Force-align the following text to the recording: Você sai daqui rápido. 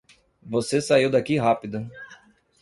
Você 0.41 0.81
sai 0.81 1.07
daqui 1.07 1.37
rápido. 1.37 1.87